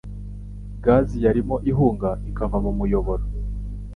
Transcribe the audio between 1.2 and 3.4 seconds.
yarimo ihunga ikava mu muyoboro.